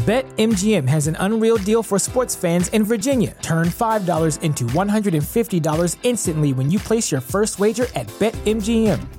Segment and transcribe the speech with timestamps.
[0.00, 3.36] BetMGM has an unreal deal for sports fans in Virginia.
[3.42, 8.98] Turn $5 into $150 instantly when you place your first wager at BetMGM.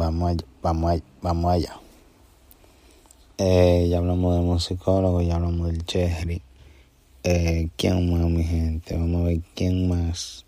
[0.00, 1.80] Vamos allá, vamos allá, vamos allá.
[3.36, 6.40] Eh, ya hablamos de musicólogo, ya hablamos del Cherry.
[7.22, 8.96] Eh, ¿Quién más, mi gente?
[8.96, 10.46] Vamos a ver quién más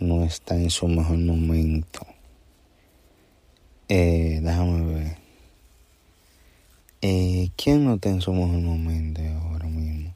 [0.00, 2.00] no está en su mejor momento.
[3.90, 5.18] Eh, déjame ver.
[7.02, 10.14] Eh, ¿Quién no está en su mejor momento ahora mismo?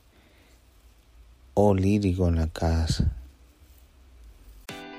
[1.52, 3.12] O lírico en la casa.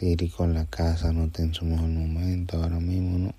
[0.00, 3.34] Lírico en la casa no está en su mejor momento ahora mismo, ¿no?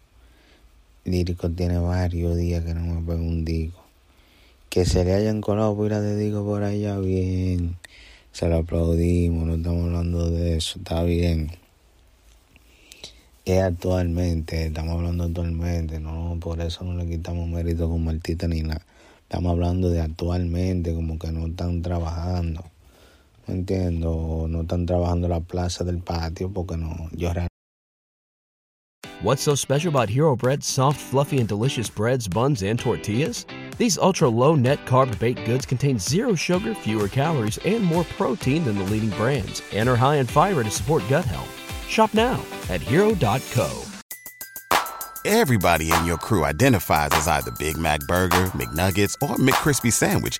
[1.06, 3.84] Lírico tiene varios días que no me pega un digo.
[4.70, 7.78] Que se le hayan colado pila de digo por allá, bien.
[8.32, 11.50] Se lo aplaudimos, no estamos hablando de eso, está bien.
[13.44, 18.62] Es actualmente, estamos hablando actualmente, no, por eso no le quitamos mérito con Martita ni
[18.62, 18.86] nada.
[19.24, 22.64] Estamos hablando de actualmente, como que no están trabajando.
[23.48, 27.48] No entiendo, no están trabajando la plaza del patio porque no lloran.
[29.24, 33.46] What's so special about Hero Bread's soft, fluffy, and delicious breads, buns, and tortillas?
[33.78, 38.64] These ultra low net carb baked goods contain zero sugar, fewer calories, and more protein
[38.64, 41.50] than the leading brands, and are high in fiber to support gut health.
[41.88, 43.84] Shop now at hero.co.
[45.24, 50.40] Everybody in your crew identifies as either Big Mac Burger, McNuggets, or McCrispy Sandwich.